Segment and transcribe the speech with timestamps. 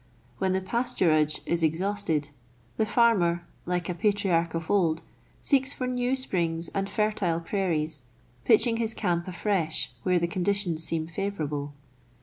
[0.39, 2.31] When the pasturage is exhausted,
[2.77, 5.03] the farmer, like a patriarch of old,
[5.43, 8.01] seeks for new springs and fertile prairies,
[8.43, 11.73] pitching his camp afresh where the conditions seem favourable.